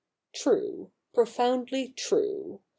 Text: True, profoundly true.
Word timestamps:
True, 0.33 0.89
profoundly 1.13 1.89
true. 1.95 2.59